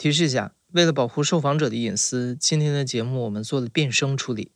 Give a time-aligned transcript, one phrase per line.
[0.00, 4.52] 提示一下，为了保护受访者的隐私，今天的节目我们做了变声处理。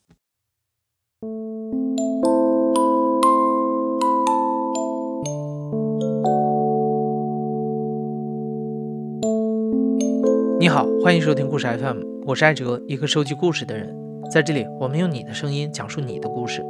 [10.59, 13.95] 你好，欢迎收听故事 FM，我是艾哲，一个收集故事的人。
[14.33, 16.65] 在这里，我们用你的声音讲述你的故事。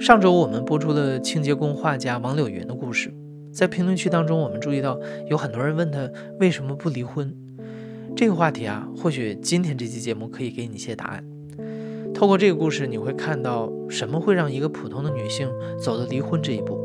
[0.00, 3.14] 上周我们播出了清洁工画家王柳云的故事。
[3.52, 4.98] 在评论区当中，我们注意到
[5.28, 6.08] 有很多人问他
[6.38, 7.34] 为什么不离婚。
[8.16, 11.24] 这个话题啊，或许今天这期节目可以给你一些答案。
[12.12, 16.78] 透过这个故事，你会看到什么会让一个普通的女性走到离婚这一步？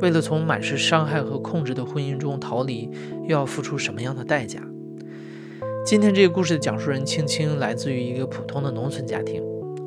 [0.00, 2.88] 为了从满是伤害和控制的婚姻中逃离，
[3.22, 4.60] 又要付出什么样的代价？
[5.84, 9.42] 今天这个故事的讲述人青青来自于一个普通的农村家庭。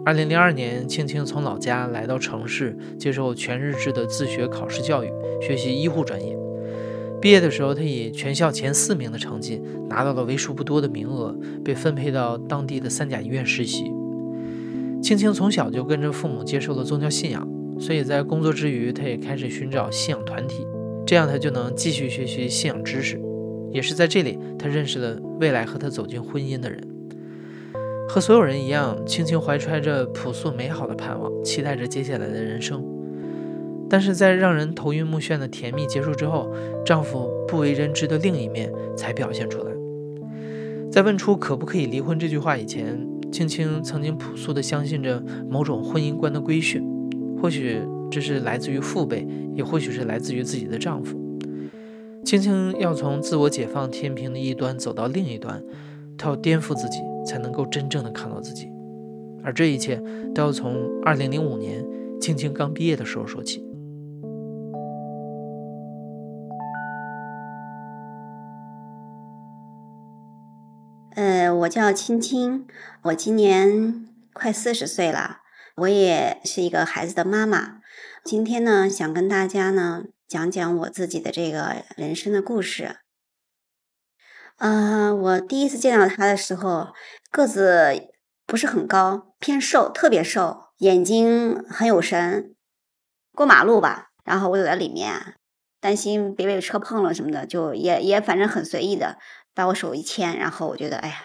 [0.06, 6.38] 二零零二年，青青从老家来到城市，接受全日制的自学考试教育，学习医护专业。
[7.20, 9.60] 毕业的时候，他以全校前四名的成绩
[9.90, 13.92] 拿到了为数不多的名额，被分配到当地的三甲医院实习。
[15.02, 17.48] 青青从小就跟着父母接受了宗教信仰，
[17.80, 20.68] 所以在工作之余，他也开始寻找信仰团体，
[21.04, 23.20] 这样他就能继续学习信仰知识。
[23.72, 26.95] 也是在这里，他认识了未来和他走进婚姻的人。
[28.08, 32.84] 和所有人一样，青青怀揣着朴素美好的盼望，期待着接下来的人生。
[33.90, 36.52] 但是在让人头晕目眩的甜蜜结束之后，
[36.86, 39.72] 丈夫不为人知的另一面才表现出来。
[40.92, 42.98] 在问出可不可以离婚这句话以前，
[43.32, 46.84] 青青曾经朴素地相信着某种婚姻观的规训，
[47.42, 51.20] 或许这是来自于父辈，也或许是来自于自己的丈夫。
[52.24, 55.62] 青青要从自我解放天平的一端走到另一端，
[56.18, 56.98] 她要颠覆自己。
[57.26, 58.72] 才能够真正的看到自己，
[59.44, 60.02] 而这一切
[60.34, 61.84] 都要从二零零五年
[62.22, 63.64] 青青刚毕业的时候说起。
[71.16, 72.68] 呃，我叫青青，
[73.04, 75.38] 我今年快四十岁了，
[75.78, 77.80] 我也是一个孩子的妈妈。
[78.24, 82.98] 今天呢，想跟大家呢讲讲我自己的这个人生的故事。
[84.58, 86.94] 嗯，我第一次见到他的时候，
[87.30, 88.10] 个子
[88.46, 92.56] 不是很高，偏瘦，特别瘦，眼睛很有神。
[93.34, 95.36] 过马路吧，然后我走在里面，
[95.82, 99.18] 担心别被车碰了什么的，就也也反正很随意的
[99.54, 101.16] 把我手一牵，然后我觉得，哎呀，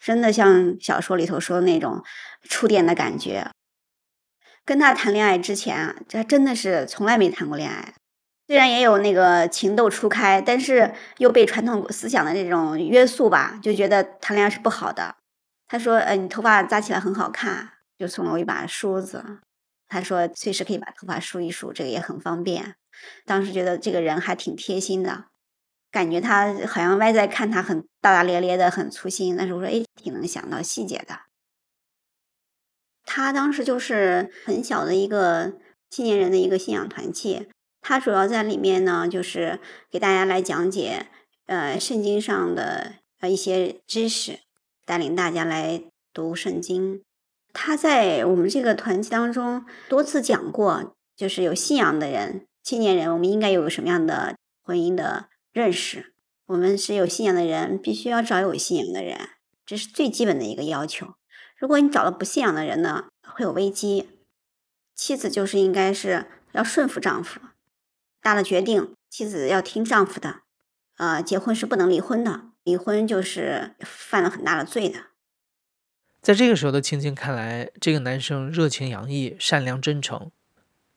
[0.00, 2.02] 真的像小说里头说的那种
[2.48, 3.50] 触电的感觉。
[4.64, 7.94] 跟他谈恋爱之前，这真的是从来没谈过恋爱。
[8.48, 15.16] 虽然也有那个情窦初开，但是又被传统思想的这种约束吧，就觉得谈恋爱是不好的。
[15.66, 19.22] 他说：“呃，你头发扎起来很好看，就送了我一把梳子。
[19.86, 22.74] 他说随时可以把头发梳一梳，这个也很方便。
[23.26, 25.26] 当时觉得这个人还挺贴心的，
[25.90, 31.20] 感觉他好像外在看他很大大咧咧的，很粗心，但是我说哎，挺能想到细节的。
[33.04, 35.52] 他当时就是很小的一个
[35.90, 37.48] 青年人的一个信仰团契。”
[37.80, 41.06] 他主要在里面呢，就是给大家来讲解，
[41.46, 44.40] 呃，圣经上的呃一些知识，
[44.84, 47.02] 带领大家来读圣经。
[47.52, 56.12] 他在我们这个团体当中多次讲过，就是有信仰的人、青年人，我们应该有个什么样的婚姻的认识？
[56.46, 59.18] 我们是有信仰的人，必须要找有信仰的人，
[59.64, 61.14] 这是最基本的一个要求。
[61.56, 64.10] 如果你找了不信仰的人呢，会有危机。
[64.94, 67.40] 妻子就是应该是要顺服丈夫。
[68.20, 70.40] 大了决定，妻子要听丈夫的，
[70.96, 75.06] 呃，结婚是不能离婚的，离婚就是犯了很大的罪的。
[76.20, 80.30] 在这个时候的青青看来，这个男生热情洋溢、善良真诚，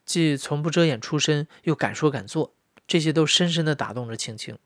[0.04, 2.56] 既从不遮掩出身，又敢说敢做，
[2.88, 4.58] 这些都深深地打动着青青。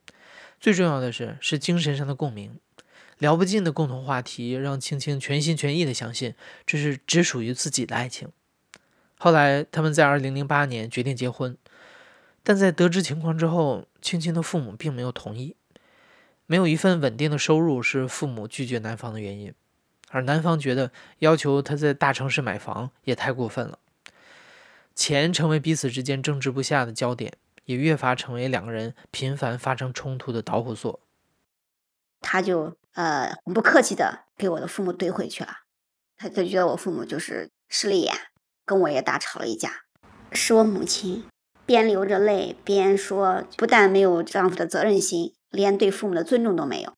[0.60, 2.58] 最重要的是，是精神上的共鸣，
[3.18, 6.34] 聊不尽的共同话题，让青青全心全意地相信
[6.66, 8.30] 这是只属于自己的爱情。
[9.20, 11.58] 后来，他们在二零零八年决定结婚。
[12.46, 15.58] 但在得知情况之后，青青的父母并没有同意。
[16.46, 19.52] 没有一份稳定的收入是父母拒绝男方的原因，
[20.10, 23.80] 而男方觉得要求他在大城市买房也太过分了。
[24.94, 27.34] 钱成为彼此之间争执不下的焦点，
[27.64, 31.00] 也越发成为两个人频繁发生冲突的导火索。
[32.22, 35.62] 他就呃很不客气的给我的父母怼回去了，
[36.16, 38.16] 他就觉得我父母就是势利眼，
[38.64, 39.86] 跟我也大吵了一架，
[40.32, 41.26] 是我母亲。
[41.66, 46.94] 边流着泪边说：“不但没有丈夫的责任心，连对父母的尊重都没有。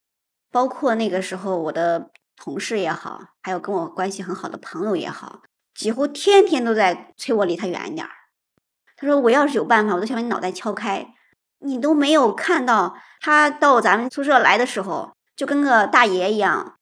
[0.51, 5.41] 包括那个时候，我的同事也好，还有跟我关系很好的朋友也好，
[5.73, 8.11] 几乎天天都在催我离他远一点儿。
[8.95, 11.13] 他说：‘我要是有办法，我都想把你脑袋敲开。’
[11.59, 16.75] 你都没有看到他到咱们宿舍来的时候，就跟个大爷一样，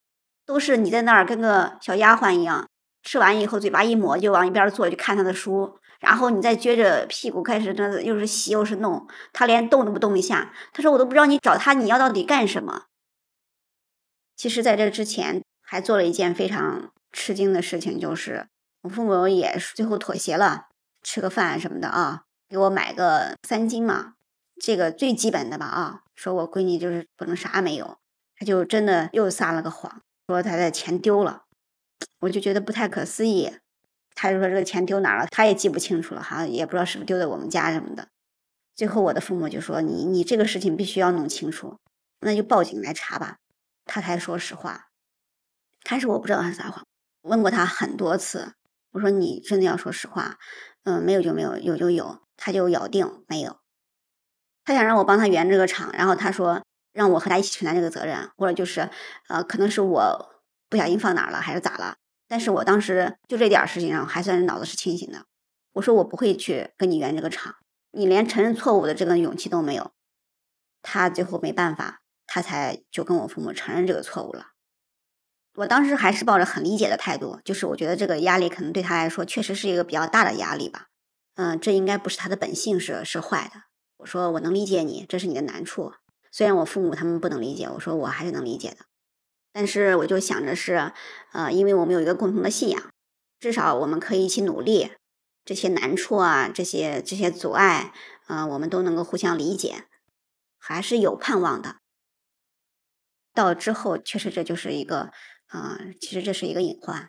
[0.44, 2.68] 都是你在那儿跟个小丫鬟一样，
[3.02, 10.52] 吃完以后嘴巴一抹就往一边坐，去看他的书，然后你再撅着屁股开始那又是洗又是弄，他连动都不动一下。
[10.72, 12.84] 他说我都不知道你找他你要到底干什么。
[14.36, 18.46] 其实，在这之前还做了一件非常吃惊的事情，就是
[18.82, 20.66] 我父母也最后妥协了，
[21.02, 24.12] 吃个饭什么的啊，给我买个三金嘛，
[24.60, 27.96] 这个最基本的吧啊，说我闺女就是不能啥没有。
[28.38, 31.44] 他就真的又撒了个谎，说他的钱丢了，
[32.20, 33.50] 我就觉得不太可思议。
[34.16, 38.08] 他就说这个钱丢哪了，他也记不清楚了，好像也不知道是不是丢在我们家什么的。
[38.74, 41.76] 最后我的父母就说：“你你这个事情必须要弄清楚，
[42.20, 43.36] 那就报警来查吧。”
[43.86, 44.88] 他才说实话。
[45.84, 46.84] 开始我不知道他撒谎，
[47.22, 48.54] 问过他很多次，
[48.90, 50.38] 我说你真的要说实话，
[50.82, 53.58] 嗯，没有就没有，有就有，他就咬定没有。
[54.64, 56.62] 他想让我帮他圆这个场，然后他说。
[56.96, 58.88] 让我和他一起承担这个责任，或者就是，
[59.28, 60.40] 呃，可能是我
[60.70, 61.96] 不小心放哪儿了，还是咋了？
[62.28, 65.26] 但是我当时就这点事情上还算是脑子是清醒的。
[65.74, 67.56] 我说我不会去跟你圆这个场，
[67.90, 69.92] 你连承认错误的这个勇气都没有。
[70.82, 74.52] 他最后没办法，他才就跟我父母承认这个错误了。
[75.56, 80.88] 我当时还是抱着很理解的态度，就是我觉得这个压力可能对他来说确实是一个比较大的压力吧。
[81.34, 83.62] 嗯，这应该不是他的本性是是坏的。
[83.98, 85.92] 我说我能理解你，这是你的难处。
[86.30, 88.84] 虽然我父母他们不能理解，我说我还是能理解的，
[89.56, 90.92] 但是我就想着是，
[91.32, 92.90] 呃，因为我们有一个共同的信仰，
[93.40, 94.90] 至少我们可以一起努力，
[95.46, 97.94] 这些难处啊，这些这些阻碍，
[98.26, 99.84] 呃，我们都能够互相理解，
[100.58, 101.76] 还是有盼望的。
[103.32, 105.10] 到之后，确实这就是一个，
[105.46, 107.08] 啊，其实这是一个隐患。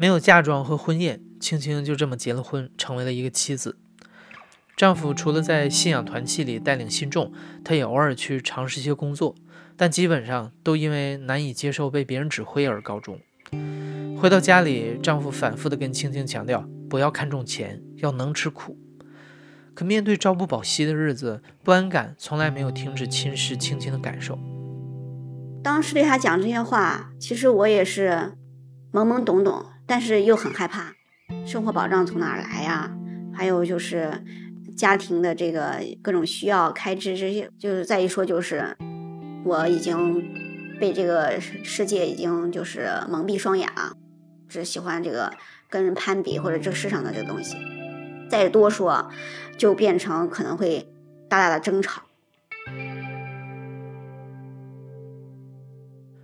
[0.00, 3.78] 没有嫁妆和婚宴，青青就这么结了婚，成为了一个妻子。
[4.78, 7.32] 丈夫除了在信仰团契里带领信众，
[7.64, 9.34] 他也偶尔去尝试一些工作，
[9.76, 13.18] 但基本上都因为难以接受被别人指挥而告终。
[14.16, 18.78] 回到家里，丈夫反复地跟青青强调不要看重钱，要能吃苦。
[19.74, 24.38] 可面对朝不保夕的日子，不安感从来没有停止侵蚀青青的感受。
[25.60, 28.34] 当时对他讲这些话，其实我也是
[28.92, 30.92] 懵懵懂懂，但是又很害怕，
[31.44, 32.94] 生活保障从哪儿来呀？
[33.34, 34.24] 还有就是。
[34.78, 38.76] 家庭的这个各种需要开支，这些就是再一说就是，
[39.44, 43.92] 我已经被这个世界已经就是蒙蔽双眼了，
[44.48, 45.32] 只喜欢这个
[45.68, 47.56] 跟人攀比或者这世上的这个东西，
[48.30, 49.10] 再多说
[49.56, 50.88] 就变成可能会
[51.28, 52.02] 大大的争吵。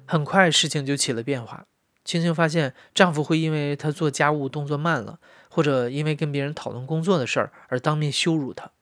[0.06, 1.64] 很快事情就起了变化。
[2.04, 5.18] 青青发现，丈夫会因为她做家务动作慢了，
[5.54, 8.72] 或者因为跟别人讨论工作的事儿而当面羞辱她。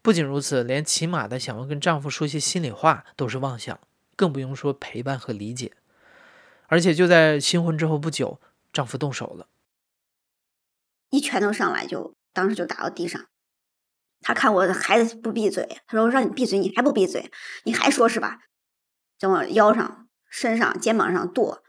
[0.00, 3.80] 不仅如此，连起码的想要跟丈夫说些心里话都是妄想，
[4.14, 5.72] 更不用说陪伴和理解。
[6.68, 8.40] 而且就在新婚之后不久，
[8.72, 9.48] 丈夫动手了，
[11.10, 13.26] 一拳头上来就当时就打到地上。
[14.20, 17.28] 他看我的孩子不闭嘴，他说：“让你闭嘴，你还不闭嘴，
[17.64, 18.38] 你还说是吧？”
[19.18, 21.64] 在我腰上、身上、肩膀上跺。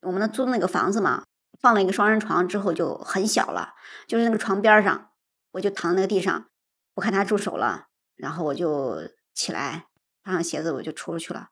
[0.00, 1.24] 我们那租的那个房子嘛，
[1.64, 3.72] 放了一个双人床之后就很小了，
[4.06, 5.10] 就是那个床边上，
[5.52, 6.50] 我就躺那个地上，
[6.92, 9.86] 我看他住手了，然后我就起来，
[10.22, 11.48] 穿上鞋子我就出去了，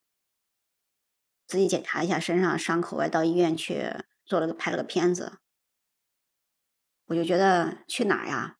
[1.47, 3.87] 自己检查一下身上伤口，我到医院去
[4.27, 5.39] 做了个拍了个片子，
[7.07, 8.59] 我就觉得去哪儿呀？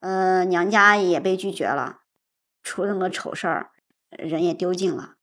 [0.00, 2.00] 呃，娘家也被拒绝了，
[2.64, 3.70] 出了那么丑事儿，
[4.10, 5.14] 人也丢尽了，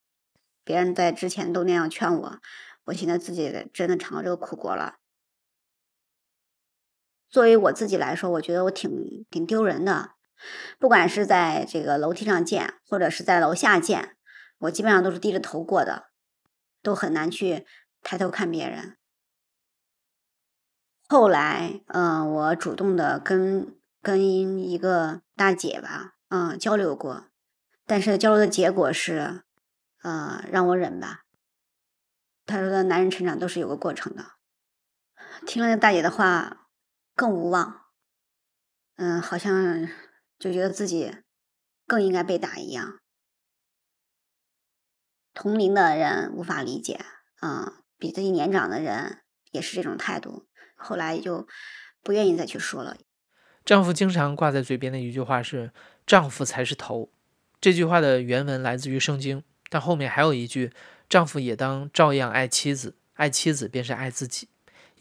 [0.64, 2.40] 别人在之前都那样劝我。
[2.86, 5.00] 我现在自己真的尝到这个苦果了。
[7.34, 10.12] 作为我自己来说，我觉得我挺挺丢人的。
[10.78, 14.16] 不管是在这个楼梯上见，或者是在楼下见，
[14.60, 16.10] 我基本上都是低着头过的，
[16.84, 17.66] 都很难去
[18.04, 18.98] 抬头看别人。
[21.10, 27.30] 后来，嗯，我主动的跟跟一个大姐吧，嗯，交流过，
[27.88, 29.42] 但是交流的结果是，
[30.04, 31.22] 呃，让我忍吧。
[32.46, 34.34] 他说的男人成长都是有个过程的。
[35.48, 36.63] 听了大姐的话，
[37.16, 37.86] 更无望。
[38.96, 39.90] 嗯，好像
[40.38, 41.14] 就觉得自己
[41.88, 43.00] 更应该被打一样。
[45.34, 47.04] 同龄的人无法理解，
[47.40, 50.48] 啊，比自己年长的人也是这种态度。
[50.76, 51.48] 后来就
[52.04, 52.98] 不愿意再去说了。
[53.66, 55.72] 丈夫经常挂在嘴边的一句话是
[56.06, 57.12] “丈夫才是头”。
[57.60, 60.74] 这句话的原文来自于圣经，但后面还有一句。
[61.10, 64.50] 丈夫也当照样爱妻子，爱妻子便是爱自己，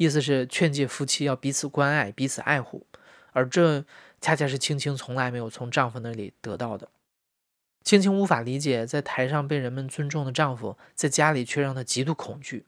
[0.02, 2.85] 意思是劝诫夫妻要彼此关爱、彼此爱护，
[3.30, 3.85] 而这
[4.21, 6.88] 恰恰是青青从来没有从丈夫那里得到的。
[7.85, 12.66] 青青无法理解，在台上被人们尊重的丈夫，在家里却让她极度恐惧。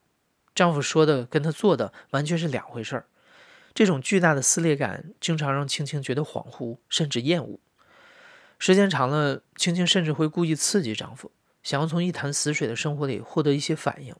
[0.54, 3.06] 丈夫说的跟她做的完全是两回事儿。
[3.74, 7.58] 这种巨大的撕裂感，经常让青青觉得恍惚，甚至厌恶。
[8.60, 11.32] 时间长了，青青甚至会故意刺激丈夫，
[11.64, 14.14] 想要从一潭死水的生活里获得一些反应。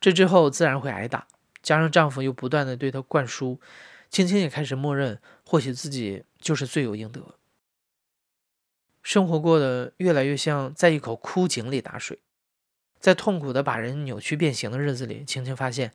[0.00, 1.26] 这之后自然会挨打，
[1.66, 3.60] 加上丈夫又不断的对她灌输，
[4.08, 7.34] 青青也开始默认，或许自己就是罪有应得。
[9.02, 12.20] 生活过得越来越像在一口枯井里打水，
[13.00, 15.92] 在痛苦的把人扭曲变形的日子里，青青发现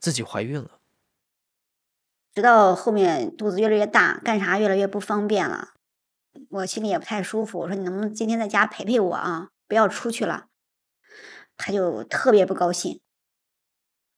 [0.00, 0.80] 自己怀孕了。
[2.34, 5.74] 直到后面肚子越来越大，干啥越来越不方便了，
[6.48, 7.60] 我心里也不太舒服。
[7.60, 9.50] 我说你能不能今天在家陪陪我啊？
[9.68, 10.46] 不要出去了。
[11.56, 13.00] 他就特别不高兴，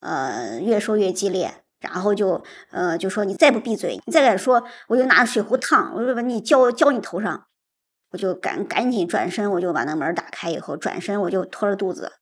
[0.00, 7.46] 呃，越说越激烈，然后就呃就说你再不闭嘴，你再敢说，我就拿水壶烫，我就把你浇浇你头上。
[8.12, 12.12] 我就赶赶紧转身，我就把那门打开以后，转身我就拖着肚子，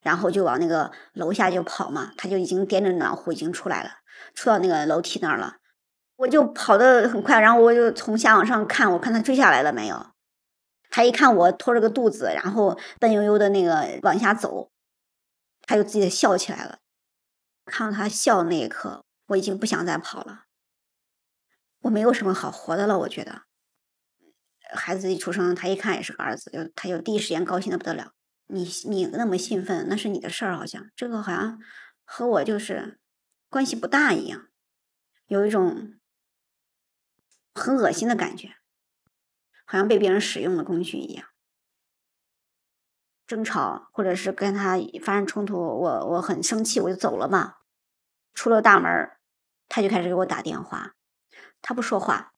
[0.00, 2.12] 然后就往那个楼下就跑嘛。
[2.16, 3.90] 他就已经掂着暖壶已经出来了。
[4.34, 5.56] 出到那个楼梯那儿了，
[6.16, 10.06] 我就跑得很快，然后我就从下往上看，我看他追下来了没有。
[10.88, 14.70] 他一看我拖着个肚子，然后笨悠悠的那个往下走，
[15.66, 16.78] 他就自己笑起来了。
[17.64, 20.44] 看到他笑的那一刻，我已经不想再跑了。
[21.80, 23.42] 我没有什么好活的了，我觉得。
[24.74, 28.12] 孩子一出生，他一看也是个儿子，就他就第一时间高兴的不得了。
[28.46, 31.60] 你你那么兴奋，那是你的事儿，好像这个好像
[32.04, 32.98] 和我就是。
[33.48, 34.48] 关系不大一样，
[35.26, 36.00] 有一种
[37.52, 38.56] 很恶心的感觉，
[39.66, 41.28] 好像被别人使用的工具一样。
[43.32, 47.54] 争吵或者是跟他发生冲突，我我很生气，我就走了嘛。
[48.34, 49.10] 出了大门，
[49.70, 50.96] 他就开始给我打电话，
[51.62, 52.34] 他不说话，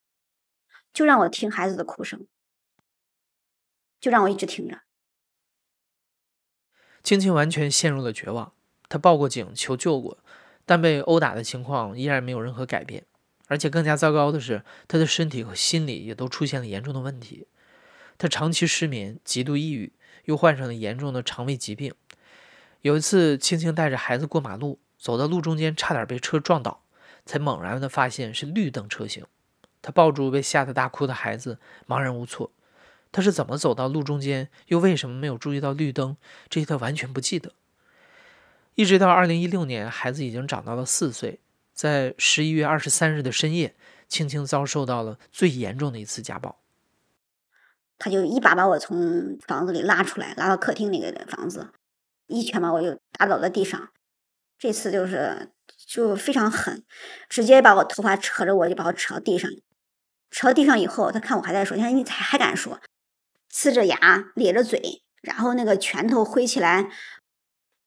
[0.92, 2.28] 就让我听孩子的哭声，
[3.98, 4.82] 就让我一直听着。
[7.02, 8.52] 青青完全陷入了绝望，
[8.88, 10.18] 他报过警求救过。
[10.64, 13.04] 但被殴打的情况依然没有任何改变，
[13.48, 17.48] 而且更加糟糕的是，他的身体和心理也都出现了严重的问题。
[18.16, 19.92] 他长期失眠，极度抑郁，
[20.24, 21.94] 又患上了严重的肠胃疾病。
[22.82, 26.82] 有一次，青青带着孩子过马路，走到路中间，差点被车撞倒，
[27.24, 29.24] 才猛然的发现是绿灯车型。
[29.80, 32.50] 他抱住被吓得大哭的孩子，茫然无措。
[33.12, 36.16] 他是怎么走到路中间，又为什么没有注意到绿灯？
[36.48, 37.52] 这些他完全不记得。
[38.74, 41.38] 一直到二零一六年，孩子已经长到了四岁。
[41.72, 43.74] 在十一月二十三日的深夜，
[44.08, 46.58] 青青遭受到了最严重的一次家暴。
[47.98, 51.68] 他就一把把我从房子里拉出来，拉到客厅那个房子，
[52.26, 53.88] 一拳把我又打倒在地上。
[54.58, 55.50] 这次就是
[55.86, 56.84] 就非常狠，
[57.28, 59.50] 直接把我头发扯着，我就把我扯到地上。
[60.30, 62.80] 扯到地上以后，他看我还在说，你看你还还敢说，
[63.52, 66.90] 呲着牙咧着嘴，然后那个拳头挥起来。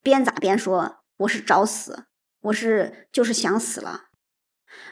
[0.00, 2.04] 边打边说：“我是找死，
[2.40, 4.04] 我是就是想死了。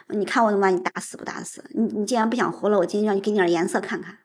[0.09, 1.63] 你看我能把你打死不打死？
[1.73, 4.19] 你你既然不想活了，我今天让你给你点颜色看看。”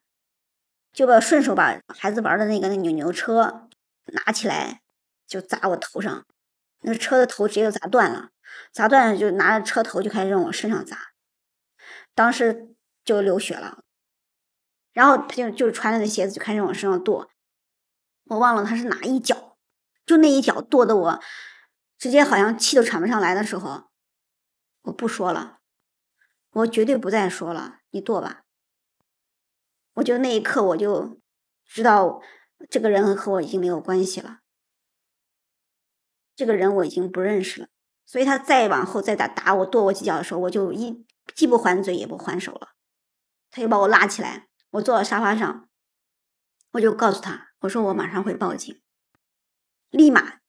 [0.93, 3.69] 就把顺手把孩子玩的那个那扭扭车
[4.07, 4.83] 拿起来，
[5.27, 6.27] 就砸我头上。
[6.81, 8.31] 那车的头直接就砸断了，
[8.73, 11.13] 砸断了就拿着车头就开始往我身上砸，
[12.15, 13.85] 当时就流血了。
[14.93, 17.31] 然后他就就穿着那鞋子就开始往身上跺，
[18.25, 19.57] 我忘了他是哪一脚。
[20.05, 21.23] 就那一脚跺的我，
[21.97, 23.85] 直接好像气都喘不上来的时候，
[24.83, 25.61] 我不说了，
[26.51, 28.42] 我绝对不再说了，你跺吧。
[29.95, 31.21] 我就那一刻我就
[31.65, 32.21] 知道，
[32.71, 34.41] 这个人和我已经没有关系了，
[36.35, 37.69] 这个人我已经不认识了。
[38.05, 42.71] 所以他再往后再打打我跺我几脚的时候，我就一既不还嘴也不还手了。
[43.51, 45.69] 他就把我拉起来，我坐到沙发上，
[46.73, 48.83] 我就告诉他，我说我马上会报警。
[49.91, 50.41] 立马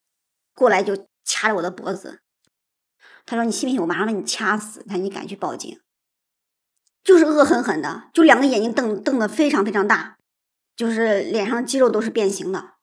[0.54, 2.22] 过来就掐着我的脖子，
[3.26, 4.84] 他说：“你信不信我马上把你掐死？
[4.84, 5.80] 看你敢去报警？”
[7.04, 10.18] 就是恶狠狠的，就两个眼睛瞪瞪得非常非常大，
[10.76, 12.76] 就是脸上肌肉都是变形的。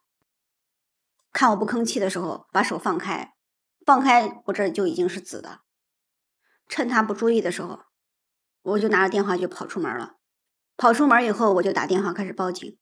[1.33, 3.35] 看我不吭气的时候，把手放开，
[3.87, 5.61] 放开我这就已经是紫的。
[6.69, 7.81] 趁他不注意的时候，
[8.62, 10.17] 我就拿着电话就跑出门了。
[10.77, 12.77] 跑出门以后，我就打电话开始报警。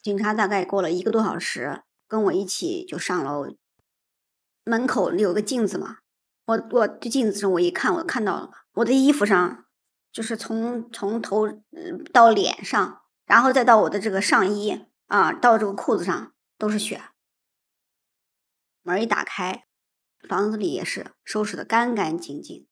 [0.00, 1.82] 警察大概过了一个多小时。
[2.08, 3.46] 跟我一起就上楼，
[4.64, 6.00] 门口有个镜子嘛，
[6.44, 9.64] 我我这镜子上我一看，我看到了我的衣服上，
[10.12, 11.48] 就是从从头
[12.12, 17.02] 到脸上，然后再到我的这个上衣啊，到这个裤子上都是血。
[18.82, 19.66] 门一打开，
[20.28, 22.68] 房子里也是收拾的干干净净，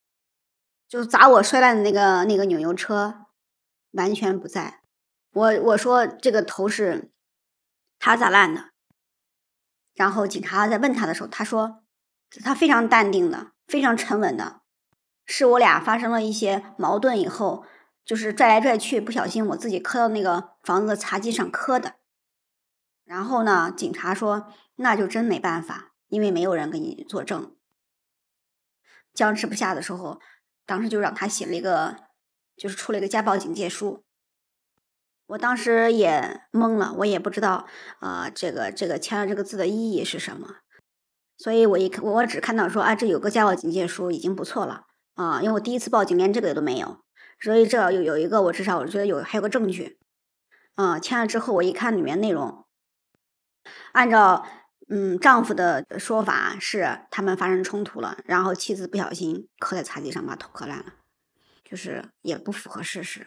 [0.87, 3.27] 就砸我摔烂的那个那个扭扭车
[3.93, 4.83] 完全不在。
[5.33, 7.11] 我我说这个头是
[7.99, 8.71] 他砸烂的？
[9.95, 11.85] 然后警察在问他的时候，他说
[12.43, 14.60] 他非常淡定的，非常沉稳的，
[15.33, 17.65] 是我俩发生了一些矛盾以后，
[18.05, 21.95] 就是拽来拽去，不小心我自己磕到那个房子的茶几上磕的。
[23.05, 27.55] 然后呢，警察说那就真没办法，因为没有人给你作证。
[29.15, 30.21] 僵持不下的时候，
[30.67, 31.97] 当时就让他写了一个，
[32.57, 34.03] 就是出了一个家暴警戒书。
[35.27, 37.69] 我当时也懵了，我也不知道
[38.01, 40.57] 啊，这个这个签了这个字的意义是什么，
[41.37, 47.03] 所以我一看，我只看到说啊，这有个家暴警戒书已经不错了啊，因为我第一次报警连这个都没有，
[47.41, 49.99] 所以这有有一个我至少我觉得有还有个证据，
[50.75, 52.67] 啊，签了之后我一看里面内容，
[53.93, 54.47] 按照
[54.89, 60.95] 嗯丈夫的说法是他们发生冲突了，然后妻子不小心磕在茶几上把头磕烂了，
[61.65, 63.27] 就是也不符合事实。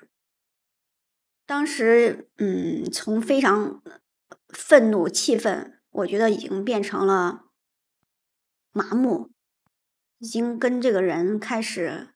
[1.46, 3.84] 当时，嗯，从非常
[4.48, 7.48] 愤怒、气愤，我觉得已经变成了
[8.72, 9.33] 麻木，
[10.24, 12.08] 已经跟这个人开始，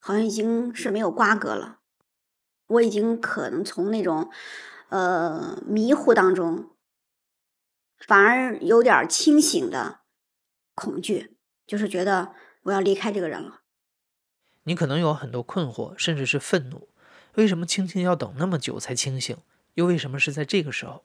[0.00, 1.78] 好像已经是没有瓜葛了。
[2.66, 4.32] 我已经可能从那种
[4.88, 6.70] 呃迷糊当中，
[8.00, 10.00] 反而有点清醒的
[10.74, 13.60] 恐惧，就是觉得我要离开这个人了。
[14.64, 16.88] 你可能有很多困惑，甚至是愤怒。
[17.36, 19.36] 为什么青青要等那么久才清醒？
[19.74, 21.04] 又为什么是在这个时候？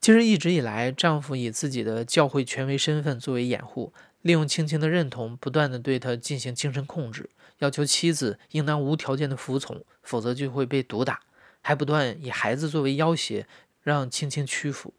[0.00, 3.92] 其实一直以来，丈夫以自己的教会权威身份作为掩护，
[4.22, 11.20] 利用青青的认同，不断的对她进行精神控制，要求妻子应当无条件的服从，否则就会被毒打，
[11.60, 13.46] 还不断以孩子作为要挟，
[13.82, 14.94] 让青青屈服，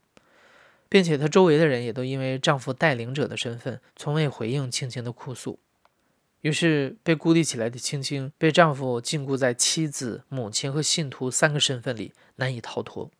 [0.88, 5.58] 并且她周围的人也都因为丈夫带领者的身份，从未回应青青的哭诉。
[6.42, 13.10] 于是，被孤立起来的青青被丈夫禁锢在妻子、母亲和信徒三个身份里，难以逃脱。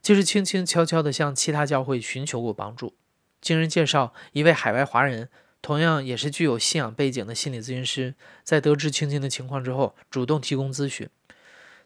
[0.00, 2.94] 其实，青青悄悄地向其他教会寻求过帮助。
[3.40, 5.28] 经人介绍，一位海外华人，
[5.62, 11.08] 同样也是具有信仰背景的心理咨询师，在得知青青的情况之后，主动提供咨询。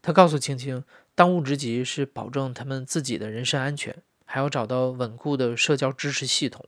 [0.02, 6.66] 他告诉青青，当务之急是保证他们自己的人身安全，还要找到稳固的社交支持系统。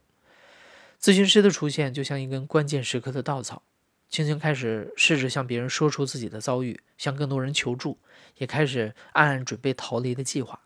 [0.99, 3.61] 咨询师的出现就像一根关键时刻的稻草，
[4.09, 7.99] 青青开始试着向别人说出自己的遭遇，向更多人求助，
[8.37, 10.61] 也开始暗暗准备逃离的计划。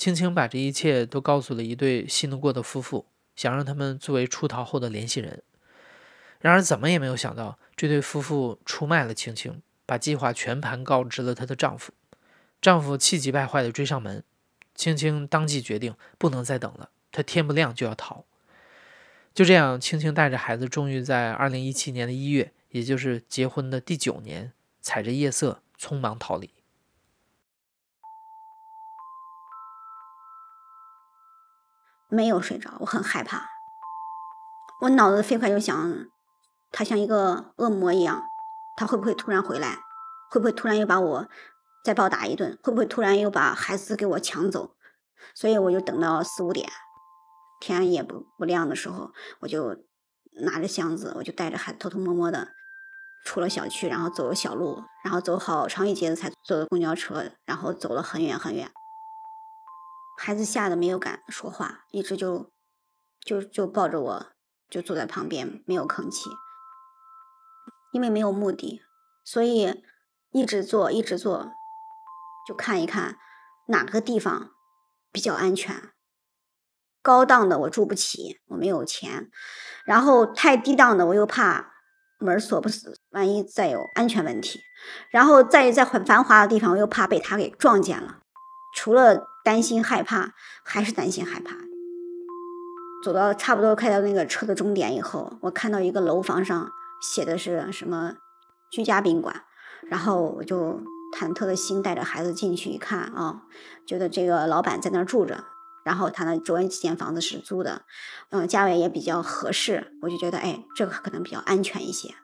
[0.00, 3.04] 青青把这一切都告诉了一对信得过的夫妇，
[3.36, 5.42] 想让他们作为出逃后的联系人。
[6.38, 11.92] 然而，怎么也没有想到，这对夫妇出卖了青青，把计划全盘告知了她的丈夫。
[12.62, 14.24] 丈夫气急败坏地追上门，
[14.74, 18.24] 青青当即决定不能再等了，她天不亮就要逃。
[19.34, 26.48] 就这样，青青带着孩子，终于在二零一七年的一月，也就是结婚的第九年，踩着夜色匆忙逃离。
[32.10, 33.48] 没有睡着，我很害怕。
[34.82, 36.06] 我脑子飞快就想，
[36.72, 38.24] 他像一个恶魔一样，
[38.76, 39.78] 他会不会突然回来？
[40.30, 41.28] 会不会突然又把我
[41.84, 42.58] 再暴打一顿？
[42.62, 44.76] 会不会突然又把孩子给我抢走？
[45.34, 46.70] 所以我就等到四五点。
[47.60, 49.84] 天也不不亮的时候，我就
[50.42, 52.48] 拿着箱子，我就带着孩子偷偷摸摸的
[53.24, 58.72] 出了小区，然后走了小路，然后走好长一截子才坐的公交车，然后走了很远很远。
[60.22, 62.52] 孩子吓得没有敢说话，一直就
[63.24, 64.26] 就就抱着我，
[64.68, 66.28] 就坐在旁边没有吭气，
[67.90, 68.82] 因为没有目的，
[69.24, 69.82] 所以
[70.30, 71.50] 一直坐一直坐，
[72.46, 73.16] 就看一看
[73.68, 74.50] 哪个地方
[75.10, 75.90] 比较安全。
[77.00, 79.30] 高档的我住不起，我没有钱。
[79.86, 81.72] 然后太低档的我又怕
[82.18, 84.60] 门锁不死，万一再有安全问题。
[85.10, 88.20] 然后再在很繁华的地方，我又怕被他给撞见了。
[88.76, 91.56] 除了担心害怕，还是担心害怕。
[93.02, 98.14] 走到差不多开到那个车的终点以后，我看到一个楼房上写的是什么
[98.70, 99.44] 居家宾馆，
[99.88, 100.80] 然后我就
[101.16, 103.42] 忐忑的心带着孩子进去一看啊，
[103.86, 105.44] 觉得这个老板在那儿住着。
[105.82, 107.82] 然后他的周围几间房子是租的，
[108.28, 112.14] 嗯，价位也比较合适，我就觉得，哎，这个可能比较安全一些。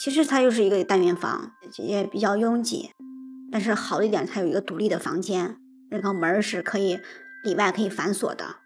[0.00, 2.90] 其实它又是一个单元房，也比较拥挤，
[3.52, 5.56] 但是好一点，它有一个独立的房间，
[5.90, 7.00] 那个门是可以
[7.44, 8.56] 里外可以反锁的，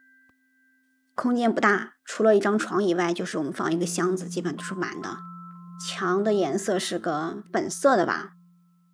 [1.14, 5.18] 空间不大，除了一张床以外，就是我们放一个箱子，基本都是满的。
[5.84, 8.32] 墙的颜色是个本色的吧，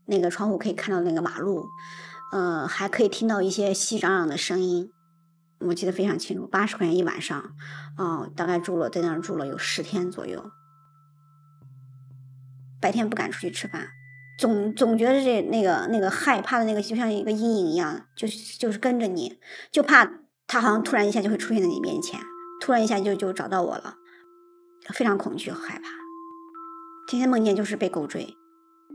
[0.07, 1.67] 那个窗户可以看到那个马路。
[2.31, 4.91] 呃，还可以听到一些熙攘攘的声音，
[5.61, 7.55] 我记得非常清楚，八十块钱一晚上，
[7.97, 10.51] 哦，大概住了在那儿住了有十天左右。
[12.81, 13.88] 白天不敢出去吃饭，
[14.38, 19.40] 总总觉得这那个那个害怕的那个就像一个阴影一样，就是就是跟着你，
[19.72, 20.09] 就怕
[20.46, 22.20] 他好像突然一下就会出现在你面前，
[22.61, 23.96] 突然一下就就找到我了，
[24.94, 25.88] 非常恐惧和害怕。
[27.09, 28.37] 天天梦见就是被狗追，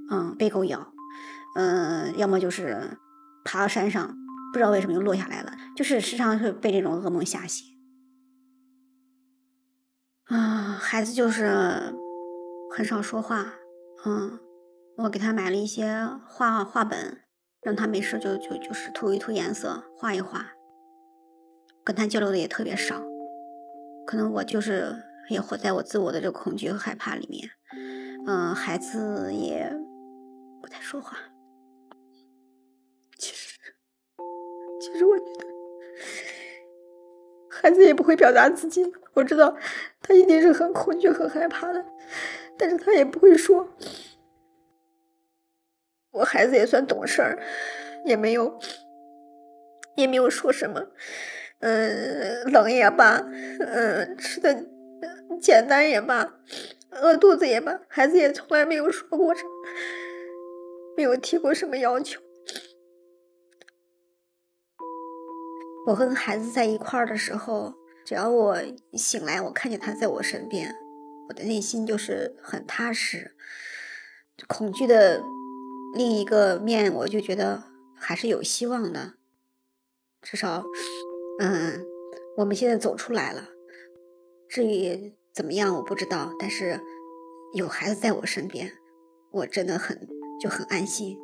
[0.10, 0.94] 嗯，被狗咬，
[1.56, 2.98] 嗯，要么就是
[3.44, 4.16] 爬到山上，
[4.54, 7.68] 不知道为什么又落下来了，就是时常会被这种噩梦吓醒。
[10.26, 11.94] 啊，孩子就是
[12.72, 13.54] 很少说话，
[14.06, 14.40] 嗯。
[14.96, 17.24] 我给他买了一些画画本，
[17.62, 20.52] 让他没事就就就是涂一涂颜色，画一画。
[21.84, 23.02] 跟他交流的也特别少，
[24.06, 24.96] 可能我就是
[25.30, 27.50] 也活在我自我的这个恐惧和害怕里面。
[28.26, 29.76] 嗯，孩子也
[30.62, 31.18] 不太说话。
[33.18, 33.60] 其实，
[34.80, 35.48] 其实我觉得
[37.50, 38.94] 孩子也不会表达自己。
[39.14, 39.58] 我知道
[40.02, 41.84] 他一定是很恐惧、很害怕的，
[42.58, 43.68] 但是他也不会说。
[46.14, 47.42] 我孩子也算懂事儿，
[48.06, 48.60] 也没有，
[49.96, 50.88] 也没有说什么。
[51.60, 53.26] 嗯，冷也罢，
[53.60, 54.66] 嗯，吃的
[55.42, 56.36] 简单也罢，
[56.92, 59.50] 饿肚子也罢，孩子也从来没有说过什么，
[60.96, 62.22] 没有提过什么要求。
[65.88, 67.74] 我跟孩子在一块儿的时候，
[68.06, 68.58] 只要我
[68.94, 70.76] 醒来，我看见他在我身边，
[71.30, 73.36] 我的内心就是很踏实，
[74.48, 75.24] 恐惧的。
[75.94, 77.64] 另一个面，我就觉得
[77.96, 79.14] 还是有希望的，
[80.24, 80.64] 至少，
[81.40, 81.86] 嗯，
[82.38, 83.50] 我们现在走出来了。
[84.50, 86.80] 至于怎么样，我不知道，但是
[87.54, 88.72] 有孩子在我身边，
[89.32, 90.08] 我真的很
[90.42, 91.18] 就很安心。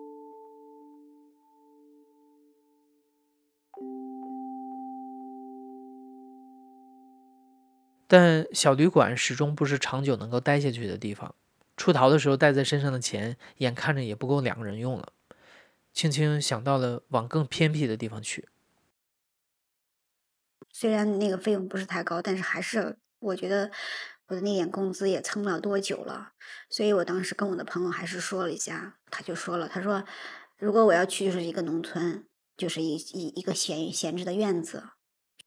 [8.08, 11.36] 但小旅馆始终不是长久能够待下去的地方。
[11.80, 15.14] 出逃的时候带在身上的钱，眼看着也不够两个人用了。
[15.94, 18.50] 青青想到了往更偏僻的地方去。
[20.74, 23.72] 虽然那个费用不是太高，但是还是我觉得
[24.28, 26.34] 我的那点工资也撑不了多久了。
[26.70, 30.04] 所以我当时跟我的朋友还是说了一下，他就说了，他说
[30.58, 34.84] 如果我要去，就是一个农村，就是一一一个闲闲置的院子。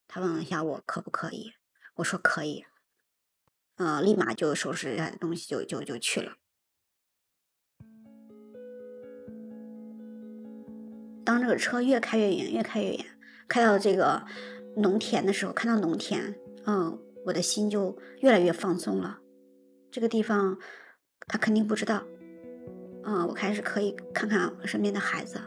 [0.08, 1.52] 他问了一下我可不可以，
[1.96, 2.64] 我说可以。
[3.76, 6.32] 嗯，立马就收拾一下东西，就就就去了。
[11.24, 13.06] 当这个车越开越远，越开越远，
[13.48, 14.24] 开到这个
[14.76, 16.34] 农田的时候，看到农田，
[16.66, 19.20] 嗯，我的心就越来越放松了。
[19.90, 20.58] 这个地方
[21.28, 22.02] 他肯定不知道，
[23.04, 25.40] 嗯，我开始可以看看我身边的孩子，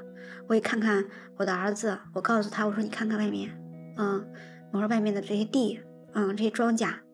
[0.48, 1.06] 我也看看
[1.38, 2.00] 我的儿子。
[2.14, 3.50] 我告诉他，我说你看看外面，
[3.98, 4.26] 嗯，
[4.72, 5.80] 我说外面的这些地，
[6.14, 7.05] 嗯，这些庄稼。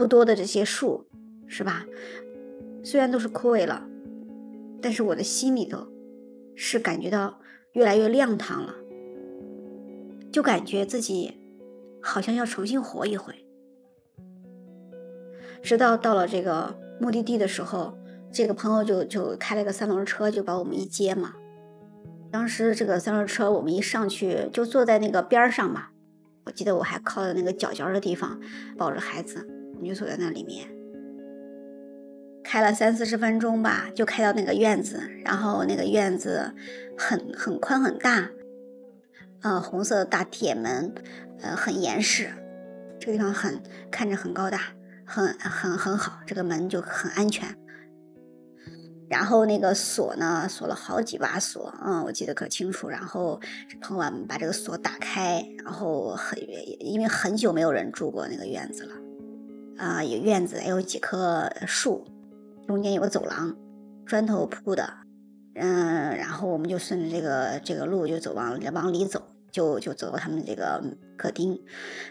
[0.00, 1.06] 不多的这些树，
[1.46, 1.84] 是吧？
[2.82, 3.86] 虽然都是枯萎了，
[4.80, 5.86] 但是我的心里头
[6.56, 7.38] 是感觉到
[7.74, 8.74] 越来越亮堂了，
[10.32, 11.34] 就感觉自己
[12.00, 13.34] 好像要重新活一回。
[15.62, 17.92] 直到到了这个目的地的时候，
[18.32, 21.34] 这个朋友就就开了个三轮车，就把我们一接嘛。
[22.30, 25.88] 当时这个三轮车我们一上去就坐在那个边上嘛，
[26.46, 28.40] 我记得我还靠在那个角角的地方
[28.78, 29.46] 抱着孩子。
[29.80, 30.68] 你就锁在那里面，
[32.44, 36.54] 开了三四十分钟吧，就开到那个院子，然后那个院子
[36.98, 38.30] 很很宽很大，
[39.42, 40.94] 呃，红色的大铁门，
[41.40, 42.30] 呃，很严实，
[42.98, 44.60] 这个地方很看着很高大，
[45.04, 47.56] 很很很好，这个门就很安全。
[49.08, 52.88] 然后那个锁呢，锁了好几把锁，嗯，我记得可清楚。
[52.88, 53.40] 然后
[53.80, 56.38] 朋友把这个锁打开，然后很
[56.78, 58.94] 因为很久没有人住过那个院子了。
[59.80, 62.06] 啊，有院子，有几棵树，
[62.66, 63.56] 中间有个走廊，
[64.04, 64.92] 砖头铺的，
[65.54, 70.84] 嗯，然后我们就顺着这个这个路就走往往里走，就就走到他们这个
[71.16, 71.58] 客厅，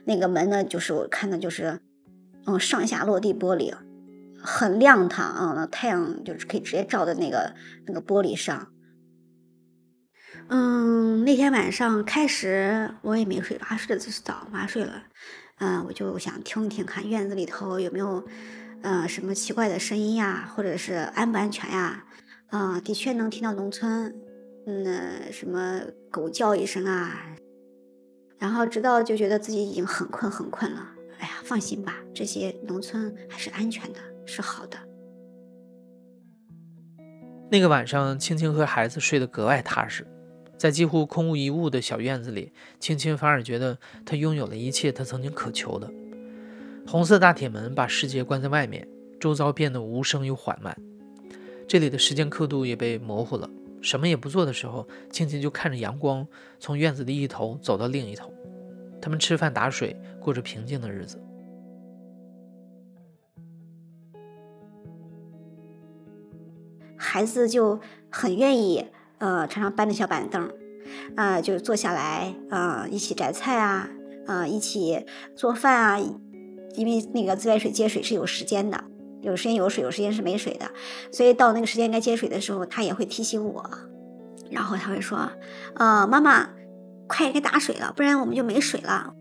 [0.06, 1.80] 那个门呢，就是我看的就是，
[2.48, 3.72] 嗯，上下落地玻璃，
[4.42, 7.54] 很亮堂啊，那太阳就是可以直接照在那个
[7.86, 8.72] 那个玻璃上。
[10.48, 15.04] 嗯，那天晚上开始我也没睡，娃睡的早，娃睡了。
[15.60, 18.24] 嗯，我就想听一听看院子里头有没有，
[18.82, 22.06] 呃，什么奇怪的声音呀，或者是安不安全呀？
[22.48, 24.16] 啊，的确能听到农村，
[24.66, 27.36] 嗯，什么狗叫一声啊，
[28.38, 30.96] 然后直到就觉得自己已经很困很困了。
[31.20, 34.78] 哎呀，放心吧，这些农村还是安全的，是好的。
[37.52, 40.08] 那个晚上，青青和孩子睡得格外踏实。
[40.60, 45.90] 在几乎空无一物的小院子里，青青反而觉得她拥有了一切她曾经渴求的。
[46.86, 48.86] 红色大铁门把世界关在外面，
[49.22, 50.78] 周遭变得无声又缓慢。
[51.66, 53.50] 这里的时间刻度也被模糊了。
[53.82, 56.28] 什么也不做的时候，青青就看着阳光
[56.60, 58.34] 从院子的一头走到另一头。
[59.02, 61.18] 他们吃饭打水，过着平静的日子。
[66.98, 68.86] 孩子就很愿意，
[69.20, 70.50] 呃，常常搬着小板凳，
[71.16, 73.90] 啊，就坐下来，啊，一起摘菜啊，
[74.26, 75.06] 啊，一起
[75.36, 76.00] 做饭啊。
[76.76, 78.84] 因为那个自来水接水是有时间的，
[79.22, 80.72] 有时间有水，有时间是没水的，
[81.12, 83.70] 所以到那个时间该接水的时候，他也会提醒我，
[84.50, 85.30] 然后他会说，
[85.76, 86.50] 呃，妈妈，
[87.08, 89.14] 快该打水了，不然我们就没水了，